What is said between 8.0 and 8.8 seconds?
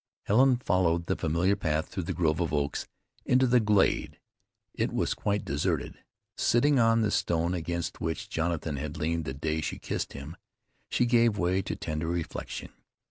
which Jonathan